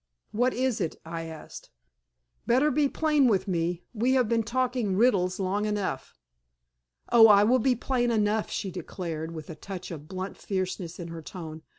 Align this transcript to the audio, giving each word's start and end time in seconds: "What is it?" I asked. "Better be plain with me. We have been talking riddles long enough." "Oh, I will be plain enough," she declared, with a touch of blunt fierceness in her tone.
"What 0.31 0.55
is 0.55 0.81
it?" 0.81 0.95
I 1.05 1.25
asked. 1.25 1.69
"Better 2.47 2.71
be 2.71 2.89
plain 2.89 3.27
with 3.27 3.47
me. 3.47 3.83
We 3.93 4.13
have 4.13 4.27
been 4.27 4.41
talking 4.41 4.97
riddles 4.97 5.39
long 5.39 5.65
enough." 5.67 6.15
"Oh, 7.11 7.27
I 7.27 7.43
will 7.43 7.59
be 7.59 7.75
plain 7.75 8.09
enough," 8.09 8.49
she 8.49 8.71
declared, 8.71 9.31
with 9.35 9.51
a 9.51 9.55
touch 9.55 9.91
of 9.91 10.07
blunt 10.07 10.39
fierceness 10.39 10.97
in 10.99 11.09
her 11.09 11.21
tone. 11.21 11.61